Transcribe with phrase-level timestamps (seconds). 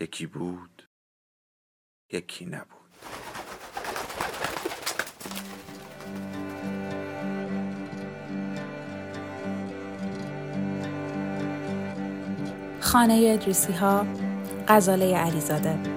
[0.00, 0.88] یکی بود
[2.12, 2.68] یکی نبود.
[12.80, 14.06] خانه ادریسی ها
[14.68, 15.93] غزاله علیزاده.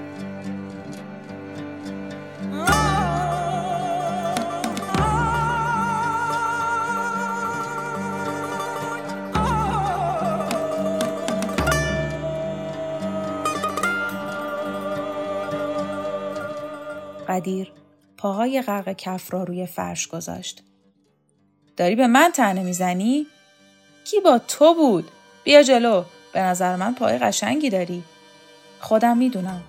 [17.47, 17.71] قدیر
[18.17, 20.63] پاهای غرق کف را روی فرش گذاشت.
[21.77, 23.27] داری به من تنه می‌زنی؟
[24.05, 25.11] کی با تو بود؟
[25.43, 26.03] بیا جلو.
[26.33, 28.03] به نظر من پای قشنگی داری.
[28.79, 29.63] خودم می‌دونم.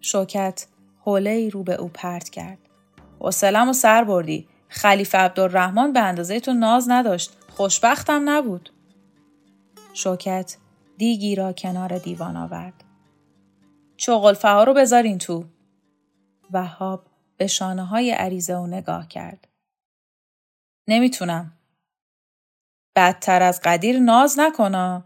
[0.00, 0.66] شوکت
[1.00, 2.58] حوله ای رو به او پرت کرد.
[3.20, 4.48] حوصلم و سر بردی.
[4.68, 7.32] خلیفه عبدالرحمن به اندازه تو ناز نداشت.
[7.48, 8.70] خوشبختم نبود.
[9.92, 10.56] شوکت
[10.98, 12.84] دیگی را کنار دیوان آورد.
[13.96, 15.44] چغلفه ها رو بذارین تو.
[16.54, 19.48] وهاب به شانه های عریضه او نگاه کرد.
[20.88, 21.52] نمی‌تونم.
[22.96, 25.04] بدتر از قدیر ناز نکنا.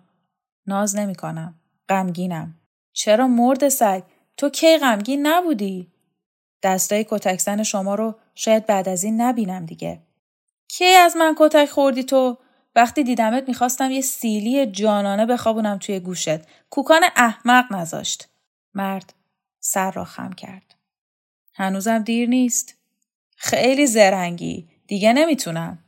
[0.67, 1.61] ناز نمی‌کنم.
[1.89, 2.55] غمگینم.
[2.93, 4.03] چرا مرد سگ؟
[4.37, 5.93] تو کی غمگین نبودی؟
[6.63, 10.03] دستای کتکزن شما رو شاید بعد از این نبینم دیگه.
[10.69, 12.39] کی از من کتک خوردی تو؟
[12.75, 16.69] وقتی دیدمت می‌خواستم یه سیلی جانانه بخوابونم توی گوشت.
[16.71, 18.29] کوکان احمق نذاشت.
[18.75, 19.15] مرد
[19.61, 20.68] سر را خم کرد.
[21.59, 22.75] هنوزم دیر نیست.
[23.37, 24.69] خیلی زرنگی.
[24.87, 25.79] دیگه نمی‌تونم.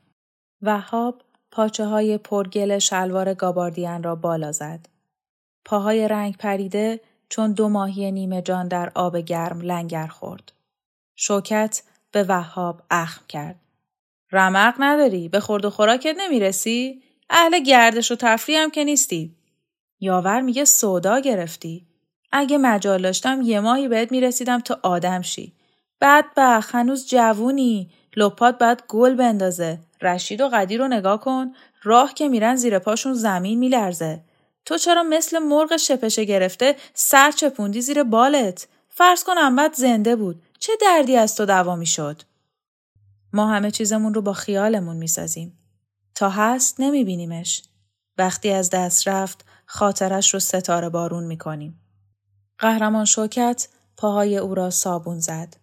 [0.63, 4.89] وهاب پاچه های پرگل شلوار گاباردین را بالا زد.
[5.65, 10.53] پاهای رنگ پریده چون دو ماهی نیمه جان در آب گرم لنگر خورد.
[11.17, 11.83] شوکت
[12.13, 13.61] به وهاب اخم کرد.
[14.33, 19.37] رمق نداری؟ به خورد و خوراکت نمی‌رسی؟ اهل گردش و تفریح هم که نیستی.
[20.01, 21.87] یاور میگه سودا گرفتی.
[22.33, 25.60] اگه مجال داشتم یه ماهی بهت می‌رسیدم تا آدم شی.
[26.01, 27.91] بدبخ هنوز جوونی.
[28.17, 29.79] لپات باید گل بندازه.
[30.03, 31.53] رشید و قدیر رو نگاه کن.
[31.83, 34.21] راه که میرن زیر پاشون زمین میلرزه.
[34.65, 40.43] تو چرا مثل مرغ شپشه گرفته سر چپوندی زیر بالت؟ فرض کن امت زنده بود.
[40.59, 42.23] چه دردی از تو دوا می‌شد؟
[43.33, 45.59] ما همه چیزمون رو با خیالمون می‌سازیم.
[46.15, 47.63] تا هست نمیبینیمش.
[48.19, 51.81] وقتی از دست رفت خاطرش رو ستاره بارون می‌کنیم.
[52.59, 55.57] قهرمان شوکت پاهای او را صابون زد.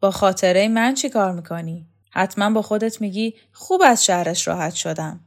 [0.00, 5.20] با خاطره من چی کار می‌کنی؟ حتما با خودت میگی خوب از شهرش راحت شدم.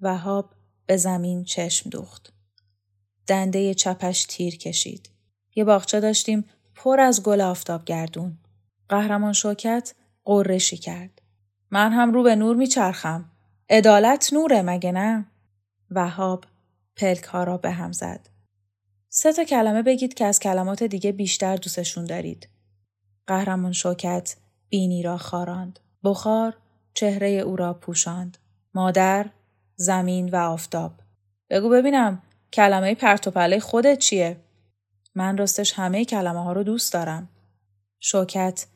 [0.00, 0.54] وهاب
[0.86, 2.32] به زمین چشم دوخت.
[3.26, 5.10] دنده چپش تیر کشید.
[5.54, 6.44] یه باغچه داشتیم
[6.74, 8.38] پر از گل آفتاب گردون.
[8.88, 9.94] قهرمان شوکت
[10.24, 11.22] قرشی کرد.
[11.70, 13.30] من هم رو به نور میچرخم.
[13.70, 15.26] عدالت نوره مگه نه؟
[15.90, 16.44] وهاب
[16.96, 18.28] پلک ها را به هم زد.
[19.08, 22.48] سه تا کلمه بگید که از کلمات دیگه بیشتر دوستشون دارید.
[23.26, 24.36] قهرمان شوکت
[24.68, 25.78] بینی را خاراند.
[26.04, 26.56] بخار
[26.94, 28.38] چهره او را پوشاند.
[28.74, 29.30] مادر،
[29.76, 30.92] زمین و آفتاب.
[31.50, 32.22] بگو ببینم
[32.52, 34.36] کلمه پرتوپله خودت چیه؟
[35.14, 37.28] من راستش همه کلمه ها رو دوست دارم.
[38.00, 38.66] شوکت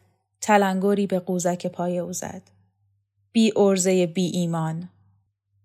[0.41, 2.43] تلنگری به قوزک پای او زد.
[3.33, 4.89] بی ارزه بی ایمان.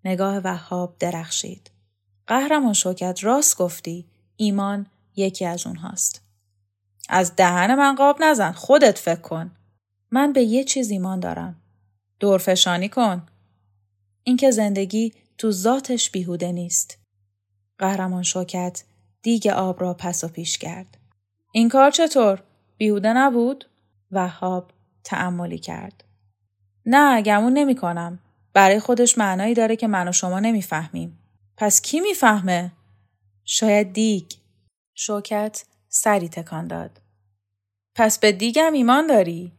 [0.05, 1.71] نگاه وهاب درخشید.
[2.27, 4.05] قهرمان شوکت راست گفتی.
[4.37, 6.21] ایمان یکی از اونهاست.
[7.09, 9.51] از دهن من قاب نزن خودت فکر کن
[10.11, 11.55] من به یه چیز ایمان دارم
[12.19, 13.23] دورفشانی کن
[14.23, 16.97] اینکه زندگی تو ذاتش بیهوده نیست
[17.77, 18.83] قهرمان شوکت
[19.21, 20.97] دیگ آب را پس و پیش کرد
[21.51, 22.43] این کار چطور
[22.77, 23.69] بیهوده نبود
[24.11, 24.71] وهاب
[25.03, 26.03] تعملی کرد
[26.85, 28.19] نه گمون نمی کنم.
[28.53, 31.19] برای خودش معنایی داره که من و شما نمی‌فهمیم.
[31.57, 32.71] پس کی می‌فهمه؟
[33.45, 34.31] شاید دیگ.
[34.95, 37.01] شوکت سری تکان داد.
[37.95, 39.51] پس به دیگم ایمان داری؟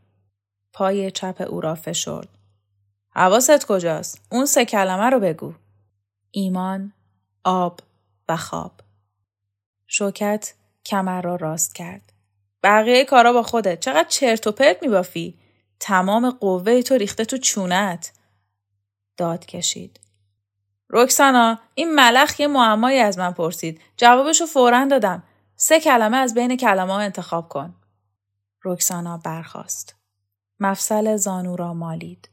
[0.72, 2.28] پای چپ او را فشرد.
[3.10, 5.54] حواست کجاست؟ اون سه کلمه رو بگو.
[6.30, 6.92] ایمان،
[7.44, 7.80] آب
[8.28, 8.72] و خواب.
[9.86, 10.54] شوکت
[10.86, 12.12] کمر را راست کرد.
[12.62, 13.80] بقیه کارا با خودت.
[13.80, 15.38] چقدر چرت و پرت میبافی؟
[15.80, 18.12] تمام قوه تو ریخته تو چونت.
[19.16, 20.00] داد کشید.
[20.90, 23.80] رکسانا این ملخ یه معمایی از من پرسید.
[23.96, 25.22] جوابشو فورا دادم.
[25.64, 27.74] سه کلمه از بین کلمه ها انتخاب کن.
[28.64, 29.96] رکسانا برخاست.
[30.60, 32.28] مفصل زانو را مالید.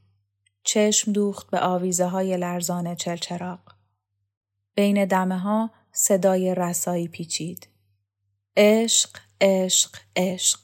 [0.64, 3.60] چشم دوخت به آویزه های لرزان چلچراغ.
[4.76, 7.68] بین دمه ها صدای رسایی پیچید.
[8.58, 9.10] عشق،
[9.42, 10.60] عشق، عشق.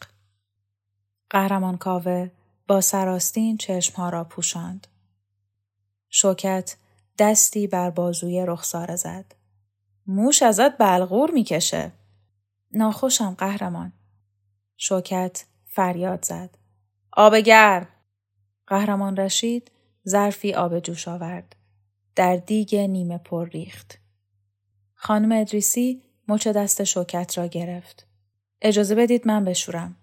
[1.29, 2.31] قهرمان کاوه
[2.67, 4.87] با سراستین چشمها را پوشاند.
[6.09, 6.77] شوکت
[7.19, 9.35] دستی بر بازوی رخساره زد.
[10.07, 11.91] موش ازت بلغور می‌کشه.
[12.75, 13.93] ناخوشم قهرمان.
[14.77, 16.57] شوکت فریاد زد.
[17.11, 17.87] آب گرم.
[18.67, 19.71] قهرمان رشید
[20.07, 21.55] ظرفی آب جوش آورد.
[22.15, 23.99] در دیگ نیمه پر ریخت.
[24.93, 28.07] خانم ادریسی مچ دست شوکت را گرفت.
[28.61, 29.95] اجازه بدید من بشورم.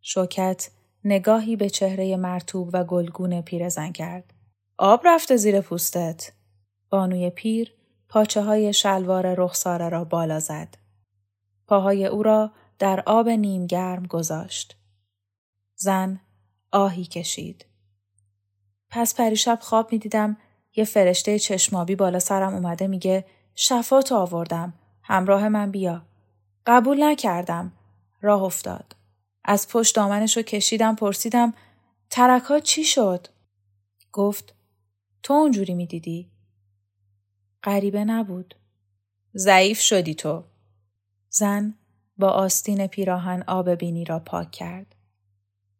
[0.00, 0.70] شوکت
[1.04, 4.34] نگاهی به چهره مرتوب و گلگون پیرزن کرد.
[4.78, 6.32] آب رفته زیر پوستت.
[6.90, 7.74] بانوی پیر
[8.08, 10.83] پاچه های شلوار رخساره را بالا زد.
[11.66, 14.76] پاهای او را در آب نیمگرم گذاشت.
[15.76, 16.20] زن
[16.72, 17.66] آهی کشید.
[18.90, 20.36] پس پریشب خواب می دیدم
[20.76, 23.24] یه فرشته چشمابی بالا سرم اومده میگه
[23.54, 24.74] شفات آوردم.
[25.02, 26.06] همراه من بیا.
[26.66, 27.72] قبول نکردم.
[28.20, 28.96] راه افتاد.
[29.44, 31.54] از پشت دامنش رو کشیدم پرسیدم
[32.10, 33.26] ترک چی شد؟
[34.12, 34.54] گفت
[35.22, 36.30] تو اونجوری می‌دیدی؟
[37.62, 38.54] غریبه نبود.
[39.36, 40.44] ضعیف شدی تو.
[41.36, 41.74] زن
[42.18, 44.94] با آستین پیراهن آب بینی را پاک کرد.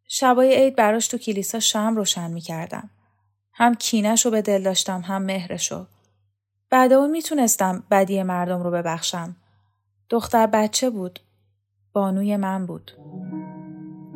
[0.09, 2.91] شبای عید براش تو کلیسا شم روشن می کردم.
[3.53, 5.87] هم کینش رو به دل داشتم هم مهرشو.
[6.71, 9.37] بعد اون می‌تونستم بدی مردم رو ببخشم.
[10.11, 11.21] دختر بچه بود.
[11.93, 12.93] بانوی من بود.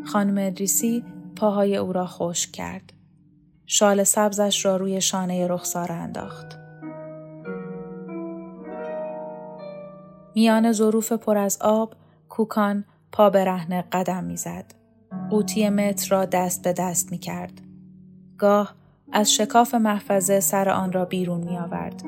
[0.07, 1.05] خانم ادریسی
[1.37, 2.93] پاهای او را خشک کرد.
[3.67, 6.68] شال سبزش را روی شانه رخسار انداخت.
[10.39, 11.95] میان ظروف پر از آب
[12.29, 14.65] کوکان پا به رهن قدم می‌زد.
[15.31, 17.61] قوطی متر را دست به دست می کرد.
[18.39, 18.75] گاه
[19.13, 22.03] از شکاف محفظه سر آن را بیرون می آورد.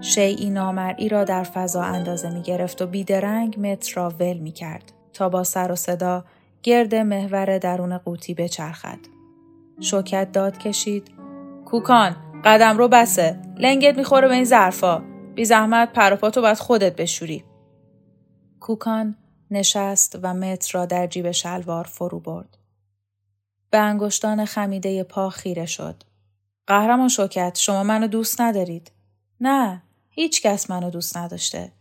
[0.00, 4.92] شیعی نامرئی را در فضا اندازه می گرفت و بیدرنگ متر را ول می کرد
[5.12, 6.24] تا با سر و صدا
[6.62, 8.98] گرد محور درون قوطی بچرخد.
[9.80, 11.08] شوکت داد کشید.
[11.64, 13.38] کوکان قدم رو بسه.
[13.58, 15.02] لنگت می‌خوره به این ظرفا.
[15.34, 17.44] بی زحمت پروپاتو باید خودت بشوری.
[18.66, 19.16] کوکان
[19.50, 22.58] نشست و متر را در جیب شلوار فرو برد.
[23.70, 26.02] به انگشتان خمیده پا خیره شد.
[26.66, 28.90] قهرمان شوکت شما منو دوست ندارید.
[29.40, 31.72] نه هیچ کس منو دوست نداشته.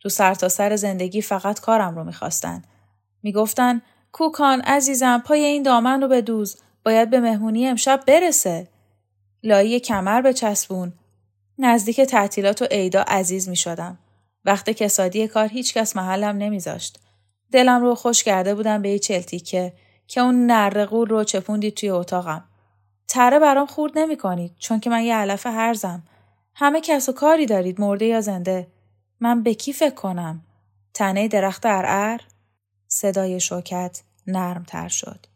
[0.00, 2.62] تو سرتاسر سر زندگی فقط کارم رو می‌خواستن.
[3.22, 3.82] می‌گفتن
[4.12, 8.68] کوکان عزیزم پای این دامن رو بدوز باید به مهمونی امشب برسه.
[9.42, 10.92] لایی کمر به چسبون.
[11.58, 13.98] نزدیک تعطیلات و عیدا عزیز می شدم.
[14.44, 17.00] وقت کسادی کار هیچکس محلم نمیذاشت.
[17.52, 19.72] دلم رو خوش کرده بودم به یه چلتیکه
[20.06, 22.44] که اون نرقور رو چپوندید توی اتاقم.
[23.08, 26.02] تره برام خورد نمی کنید چون که من یه علف هرزم.
[26.54, 28.66] همه کس و کاری دارید مرده یا زنده.
[29.20, 30.44] من به کی فکر کنم؟
[30.94, 32.20] تنه درخت ارعر؟
[32.88, 35.26] صدای شوکت نرم تر شد.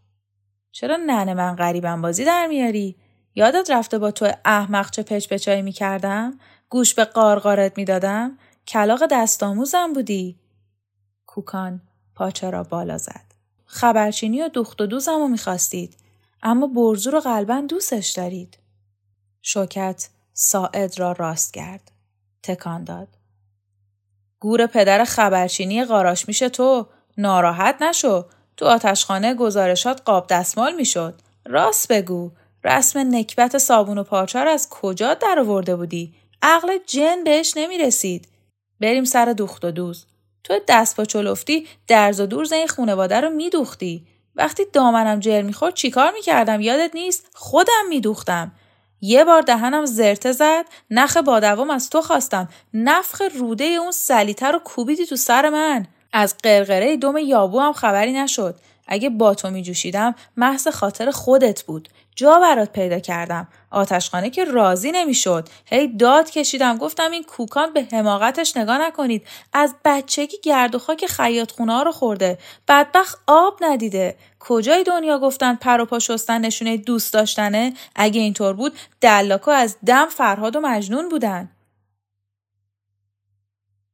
[0.73, 2.97] چرا ننه من غریبم بازی در میاری؟
[3.35, 6.39] یادت رفته با تو احمق چه پچ پچایی می کردم؟
[6.69, 8.39] گوش به قارقارت می دادم؟
[8.69, 10.39] کلاق دستاموزم بودی؟
[11.27, 11.81] کوکان
[12.15, 13.25] پاچه را بالا زد.
[13.67, 15.97] خبرچینی و دوخت و دوزم رو می‌خواستید.
[16.43, 18.59] اما برزو رو قلبا دوستش دارید.
[19.43, 21.91] شوکت ساعد را راست کرد.
[22.43, 23.09] تکان داد.
[24.41, 26.87] گور پدر خبرچینی قاراش میشه تو
[27.19, 28.25] ناراحت نشو
[28.57, 32.31] تو آتشخانه گزارشات قاب دستمال می‌شد راست بگو
[32.65, 38.29] رسم نکبت صابون و پارچار از کجا در آورده بودی عقل جن بهش نمی‌رسید
[38.81, 40.07] بریم سر دوخت و دوز.
[40.45, 44.07] تو دست با چلفتی درز و دورز این خونواده رو میدوختی.
[44.37, 48.53] وقتی دامنم جر می‌خورد چیکار می‌کردم؟ یادت نیست؟ خودم میدوختم.
[49.01, 52.49] یه بار دهنم زرته زد نخ بادوام از تو خواستم.
[52.75, 55.87] نفخ روده اون سلیته رو کوبیدی تو سر من.
[56.13, 58.57] از قرقره دم یابو هم خبری نشد.
[58.87, 61.89] اگه با تو می جوشیدم محض خاطر خودت بود.
[62.19, 63.49] جا برات پیدا کردم.
[63.71, 65.49] آتشخانه که راضی نمی‌شد.
[65.65, 66.79] هی داد کشیدم.
[66.79, 69.27] گفتم این کوکان به حماقتش نگاه نکنید.
[69.53, 72.39] از بچگی گرد و خاک خیاط خونه رو خورده.
[72.69, 74.17] بدبخت آب ندیده.
[74.39, 79.77] کجای دنیا گفتن پر و پا شستن نشونه دوست داشتنه؟ اگه اینطور بود دلاکو از
[79.87, 81.51] دم فرهاد و مجنون بودن.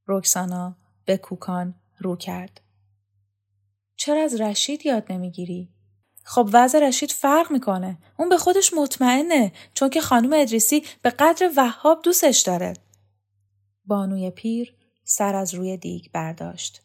[0.08, 2.60] رکسانا به کوکان رو کرد.
[3.96, 5.73] چرا از رشید یاد نمی‌گیری؟
[6.26, 7.98] خب وضع رشید فرق می‌کنه.
[8.18, 12.72] اون به خودش مطمئنه چون که خانم ادریسی به قدر وهاب دوستش داره.
[13.84, 16.82] بانوی پیر سر از روی دیگ برداشت.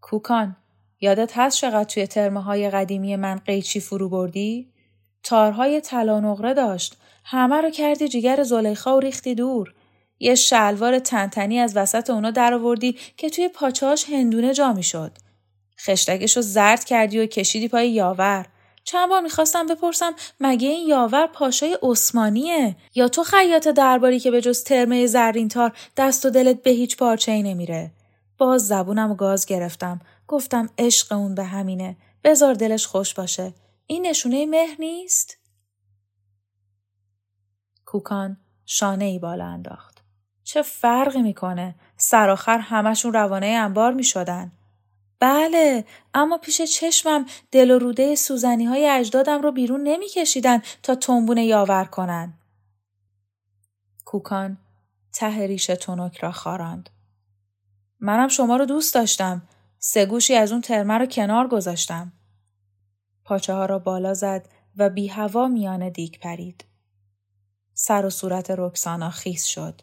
[0.00, 0.56] کوکان
[1.00, 4.72] یادت هست چقدر توی ترمه های قدیمی من قیچی فرو بردی؟
[5.22, 6.96] تارهای طلا نقره داشت.
[7.24, 9.74] همه رو کردی جگر زلیخا و ریختی دور.
[10.18, 15.18] یه شلوار تنتنی از وسط اونا در آوردی که توی پاچاش هندونه جا می‌شد.
[15.80, 18.46] خشتگش رو زرد کردی و کشیدی پای یاور.
[18.90, 24.40] چند بار می‌خواستم بپرسم مگه این یاور پاشای عثمانیه؟ یا تو خیاط درباری که به
[24.40, 27.90] جز ترمه زرین تار دست و دلت به هیچ پارچه ای نمیره؟
[28.38, 30.00] باز زبونم و گاز گرفتم.
[30.28, 31.96] گفتم عشق اون به همینه.
[32.24, 33.54] بزار دلش خوش باشه.
[33.86, 35.38] این نشونه مهر نیست؟
[37.86, 40.02] کوکان شانه ای بالا انداخت.
[40.44, 44.52] چه فرقی می‌کنه؟ سرآخر همشون روانه انبار می‌شدن.
[45.20, 45.84] بله
[46.14, 51.84] اما پیش چشمم دل و روده سوزنی های اجدادم رو بیرون نمیکشیدن تا تنبونه یاور
[51.84, 52.34] کنن.
[54.04, 54.58] کوکان
[55.12, 56.90] ته ریش تونک را خاراند.
[58.00, 59.42] منم شما رو دوست داشتم.
[59.78, 62.12] سه گوشی از اون ترمه رو کنار گذاشتم.
[63.24, 66.64] پاچه ها را بالا زد و بی هوا میان دیگ پرید.
[67.74, 69.82] سر و صورت رکسانا خیس شد.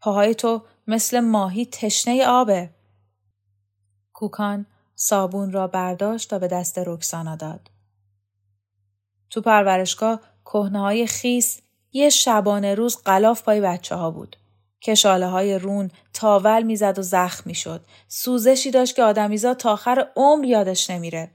[0.00, 2.70] پاهای تو مثل ماهی تشنه آبه.
[4.14, 7.70] کوکان صابون را برداشت و به دست رکسانا داد.
[9.30, 11.60] تو پرورشگاه کهنه های خیس
[11.92, 14.36] یه شبانه روز قلاف پای بچه ها بود.
[14.82, 17.84] کشاله های رون تاول می‌زد و زخم می‌شد.
[18.08, 21.30] سوزشی داشت که آدمیزاد تا آخر عمر یادش نمیره.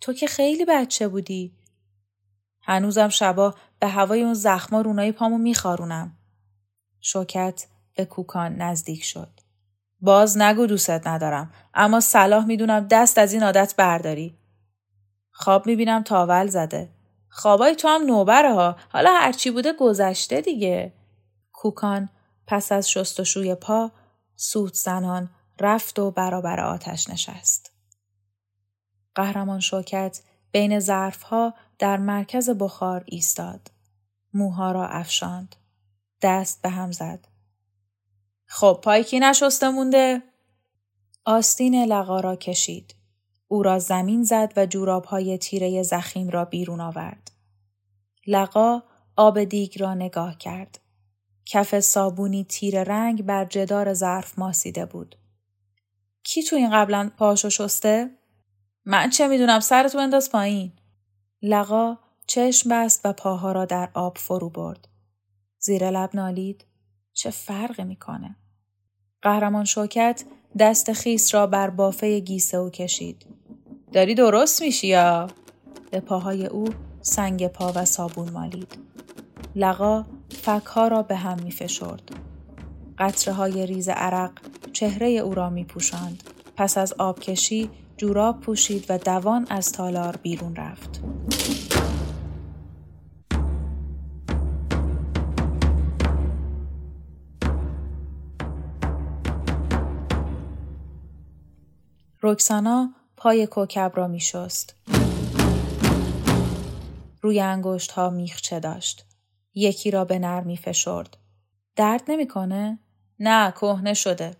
[0.00, 1.52] تو که خیلی بچه بودی.
[2.60, 6.16] هنوزم شبا به هوای اون زخما رونای پامو میخارونم.
[7.00, 9.33] شوکت به کوکان نزدیک شد.
[10.00, 14.38] باز نگو دوستت ندارم اما صلاح می‌دونم دست از این عادت برداری.
[15.30, 16.90] خواب می‌بینم تاول زده.
[17.28, 20.92] خوابای تو هم نوبره ها حالا هرچی بوده گذشته دیگه.
[21.52, 22.08] کوکان
[22.46, 23.90] پس از شستشوی پا
[24.36, 27.72] سوت زنان رفت و برابر آتش نشست.
[29.14, 30.20] قهرمان شوکت
[30.52, 33.70] بین ظرفها در مرکز بخار ایستاد.
[34.34, 35.56] موها را افشاند.
[36.22, 37.33] دست به هم زد.
[38.56, 40.22] خب پای کی نشسته مونده؟
[41.24, 42.94] آستین لقا را کشید.
[43.48, 47.30] او را زمین زد و جوراب های تیره زخیم را بیرون آورد.
[48.26, 48.82] لقا
[49.16, 50.80] آب دیگ را نگاه کرد.
[51.46, 55.16] کف صابونی تیر رنگ بر جدار ظرف ماسیده بود.
[56.22, 58.10] کی تو این قبلا پاشو شسته؟
[58.84, 60.72] من چه می‌دونم سرتو انداز پایین.
[61.42, 64.88] لقا چشم بست و پاها را در آب فرو برد.
[65.58, 66.64] زیر لب نالید.
[67.12, 68.36] چه فرقی می‌کنه؟
[69.24, 70.24] قهرمان شوکت
[70.58, 73.26] دست خیس را بر بافه گیسه او کشید.
[73.92, 75.28] داری درست میشی یا؟
[75.90, 76.68] به پاهای او
[77.02, 78.78] سنگ پا و صابون مالید.
[79.56, 80.04] لقا
[80.42, 82.10] فکها را به هم می فشرد.
[82.98, 84.30] قطره های ریز عرق
[84.72, 86.22] چهره او را می پوشند.
[86.56, 91.00] پس از آبکشی جوراب پوشید و دوان از تالار بیرون رفت.
[102.26, 104.74] رکسانا پای کوکب را می شست.
[107.22, 109.06] روی انگشت ها میخچه داشت.
[109.54, 111.16] یکی را به نرمی فشرد.
[111.76, 112.78] درد نمی‌کنه؟
[113.20, 114.36] نه کهنه شده.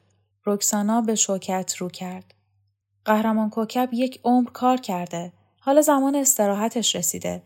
[0.46, 2.34] رکسانا به شوکت رو کرد.
[3.04, 5.32] قهرمان کوکب یک عمر کار کرده.
[5.60, 7.42] حالا زمان استراحتش رسیده.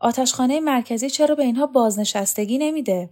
[0.00, 3.10] آتشخانه مرکزی چرا به اینها بازنشستگی نمیده؟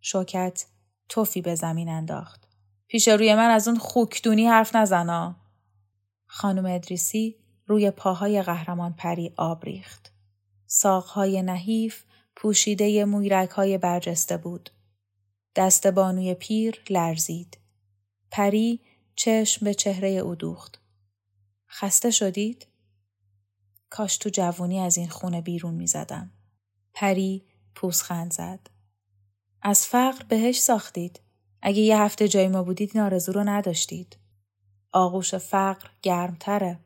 [0.00, 0.66] شوکت
[1.08, 2.48] توفی به زمین انداخت.
[2.88, 5.45] پیش روی من از اون خوکدونی حرف نزنا.
[6.26, 10.12] خانم ادریسی روی پاهای قهرمان پری آب ریخت.
[10.66, 12.04] ساقهای نحیف
[12.36, 14.70] پوشیده مویرک های برجسته بود.
[15.56, 17.58] دست بانوی پیر لرزید.
[18.30, 18.80] پری
[19.16, 20.80] چشم به چهره او دوخت.
[21.70, 22.66] خسته شدید؟
[23.90, 26.30] کاش تو جوونی از این خونه بیرون می زدم.
[26.94, 28.70] پری پوزخند زد.
[29.62, 31.20] از فقر بهش ساختید.
[31.62, 34.16] اگه یه هفته جای ما بودید این آرزو رو نداشتید.
[34.96, 36.78] آغوش فقر گرمتره.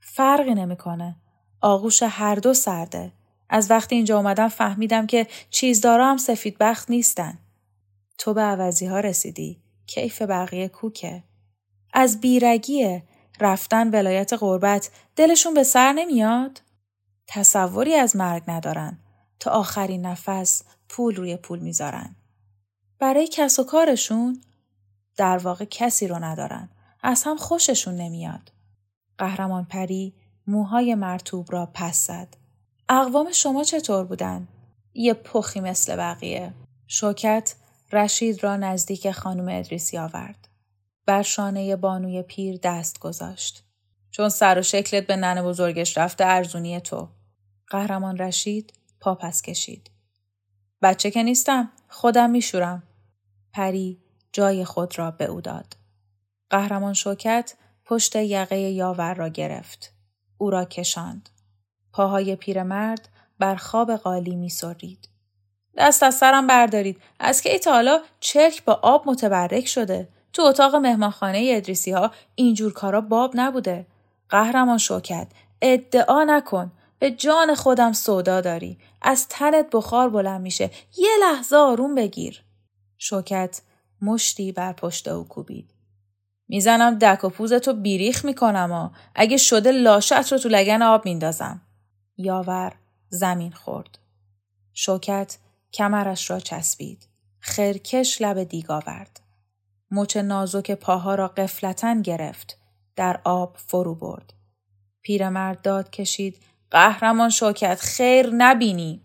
[0.00, 1.16] فرقی نمی‌کنه.
[1.60, 3.12] آغوش هر دو سرده.
[3.48, 7.38] از وقتی اینجا اومدم فهمیدم که چیزدارا هم سفید بخت نیستن.
[8.18, 9.62] تو به عوضی ها رسیدی.
[9.86, 11.24] کیف بقیه کوکه.
[11.92, 13.02] از بیرگیه.
[13.40, 16.62] رفتن ولایت قربت دلشون به سر نمیاد؟
[17.26, 18.98] تصوری از مرگ ندارن.
[19.40, 22.16] تا آخرین نفس پول روی پول می‌ذارن.
[22.98, 24.40] برای کس و کارشون
[25.16, 26.68] در واقع کسی رو ندارن.
[27.02, 28.52] از هم خوششون نمیاد.
[29.18, 30.14] قهرمان پری
[30.46, 32.36] موهای مرتوب را پس زد.
[32.88, 34.48] اقوام شما چطور بودن؟
[34.94, 36.54] یه پخی مثل بقیه.
[36.86, 37.54] شوکت
[37.92, 40.48] رشید را نزدیک خانم ادریسی آورد.
[41.06, 43.64] بر شانه بانوی پیر دست گذاشت.
[44.10, 47.08] چون سر و شکلت به نن بزرگش رفته ارزونی تو.
[47.68, 49.90] قهرمان رشید پاپس کشید.
[50.82, 52.82] بچه که نیستم خودم میشورم.
[53.52, 53.98] پری
[54.32, 55.79] جای خود را به او داد.
[56.50, 57.54] قهرمان شوکت
[57.84, 59.92] پشت یقه یاور را گرفت.
[60.38, 61.28] او را کشاند.
[61.92, 65.08] پاهای پیرمرد بر خواب قالی می سرید.
[65.76, 67.00] دست از سرم بردارید.
[67.20, 70.08] از که تا حالا چرک با آب متبرک شده.
[70.32, 73.86] تو اتاق مهمانخانه ادریسی ها اینجور کارا باب نبوده.
[74.28, 75.26] قهرمان شوکت
[75.62, 76.72] ادعا نکن.
[76.98, 78.78] به جان خودم سودا داری.
[79.02, 80.70] از تنت بخار بلند میشه.
[80.96, 82.42] یه لحظه آروم بگیر.
[82.98, 83.62] شوکت
[84.02, 85.79] مشتی بر پشت او کوبید.
[86.52, 91.60] می‌زنم دک و پوزتو بیریخ می‌کنم و اگه شده لاشت رو تو لگن آب میندازم.
[92.16, 92.72] یاور
[93.08, 93.98] زمین خورد.
[94.74, 95.38] شوکت
[95.72, 97.08] کمرش را چسبید.
[97.40, 99.20] خرکش لب دیگ آورد.
[99.90, 102.58] مچ نازک پاها را قفلتا گرفت.
[102.96, 104.32] در آب فرو برد.
[105.02, 106.36] پیرمرد داد کشید.
[106.70, 109.00] قهرمان شوکت خیر نبینی.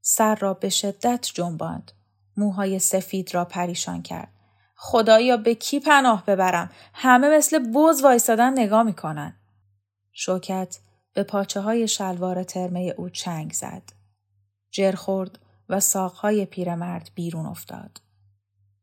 [0.00, 1.92] سر را به شدت جنباند.
[2.36, 4.33] موهای سفید را پریشان کرد.
[4.74, 9.36] خدایا به کی پناه ببرم؟ همه مثل بوز وایستادن نگاه می‌کنن.
[10.12, 10.78] شوکت
[11.14, 13.82] به پاچه های شلوار ترمه او چنگ زد.
[14.70, 15.38] جر خورد
[15.68, 18.00] و ساقهای پیرمرد بیرون افتاد.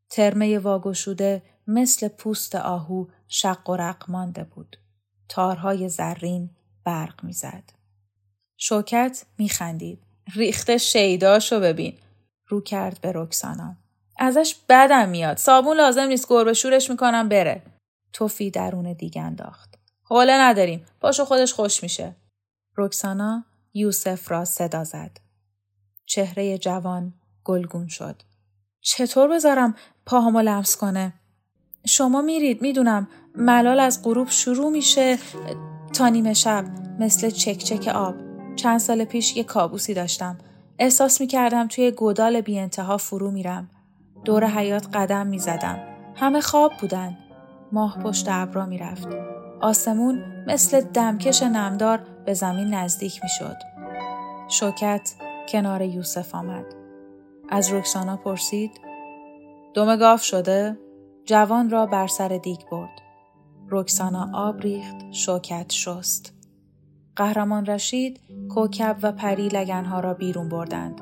[0.10, 4.78] ترمه واگشوده مثل پوست آهو شق و رق مانده بود.
[5.30, 6.50] تارهای زرین
[6.84, 7.64] برق می‌زد.
[8.58, 10.04] شوکت میخندید.
[10.36, 11.98] ریخته شیداشو ببین.
[12.48, 13.81] رو کرد به رکسانا.
[14.24, 15.38] ازش بدم میاد.
[15.38, 17.62] صابون لازم نیست گربه شورش می‌کنم بره.
[18.14, 19.76] توفی درون دیگ انداخت.
[20.04, 20.86] حوله نداریم.
[21.00, 22.16] پاشو خودش خوش میشه.
[22.78, 25.18] رکسانا یوسف را صدا زد.
[26.06, 27.14] چهره جوان
[27.44, 28.22] گلگون شد.
[28.82, 31.14] چطور بذارم پاهامو لمس کنه؟
[31.86, 35.18] شما میرید می‌دونم ملال از غروب شروع میشه
[35.94, 36.66] تا نیمه شب
[37.00, 38.16] مثل چک چک آب.
[38.56, 40.38] چند سال پیش یه کابوسی داشتم.
[40.80, 43.70] احساس می‌کردم توی گودال بی انتها فرو میرم.
[44.26, 45.80] دور حیات قدم می‌زدم.
[46.16, 47.18] همه خواب بودن.
[47.72, 49.08] ماه پشت ابرا می‌رفت.
[49.62, 53.56] آسمون مثل دمکش نمدار به زمین نزدیک می‌شد.
[54.48, 55.14] شوکت
[55.50, 56.66] کنار یوسف آمد.
[57.50, 58.72] از رکسانا پرسید
[59.74, 60.78] دم گاو شده؟
[61.26, 63.02] جوان را بر سر دیگ برد.
[63.70, 66.34] رکسانا آب ریخت، شوکت شست.
[67.16, 71.02] قهرمان رشید کوکب و پری لگنها را بیرون بردند.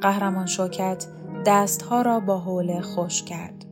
[0.00, 1.06] قهرمان شوکت
[1.46, 3.64] دستها را با حوله خوش کرد.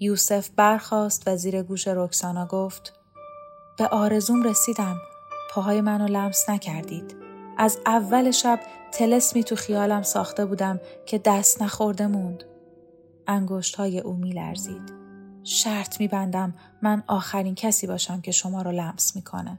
[0.00, 2.92] یوسف برخاست و زیر گوش رکسانا گفت
[3.78, 4.96] به آرزوم رسیدم.
[5.50, 7.16] پاهای منو لمس نکردید.
[7.56, 8.60] از اول شب
[8.92, 12.44] تلسمی تو خیالم ساخته بودم که دست نخورده موند.
[13.26, 14.92] انگشت های او می لرزید.
[15.44, 19.58] شرط می بندم من آخرین کسی باشم که شما رو لمس می‌کنه.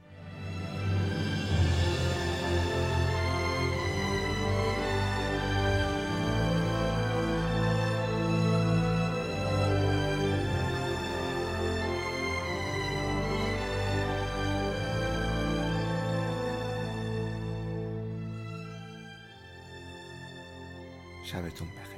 [21.31, 21.90] شبتون بخیر.